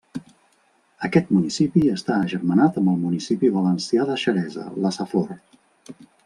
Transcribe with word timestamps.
Aquest 1.07 1.27
municipi 1.35 1.83
està 1.95 2.15
agermanat 2.21 2.79
amb 2.83 2.93
el 2.95 2.97
municipi 3.03 3.53
valencià 3.59 4.09
de 4.11 4.17
Xeresa 4.23 4.65
-la 4.79 4.95
Safor-. 4.99 5.37